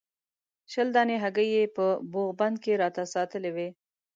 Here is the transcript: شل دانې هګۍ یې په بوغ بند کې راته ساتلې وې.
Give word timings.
شل 0.71 0.87
دانې 0.95 1.15
هګۍ 1.23 1.47
یې 1.57 1.63
په 1.75 1.85
بوغ 2.11 2.29
بند 2.39 2.55
کې 2.63 2.79
راته 2.81 3.03
ساتلې 3.13 3.51
وې. 3.55 3.69